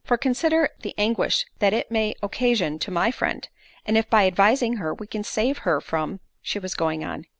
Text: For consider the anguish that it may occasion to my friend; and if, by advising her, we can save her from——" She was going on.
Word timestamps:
For 0.03 0.17
consider 0.17 0.69
the 0.81 0.95
anguish 0.97 1.45
that 1.59 1.73
it 1.73 1.91
may 1.91 2.15
occasion 2.23 2.79
to 2.79 2.89
my 2.89 3.11
friend; 3.11 3.47
and 3.85 3.99
if, 3.99 4.09
by 4.09 4.25
advising 4.25 4.77
her, 4.77 4.95
we 4.95 5.05
can 5.05 5.23
save 5.23 5.59
her 5.59 5.79
from——" 5.79 6.19
She 6.41 6.57
was 6.57 6.73
going 6.73 7.05
on. 7.05 7.25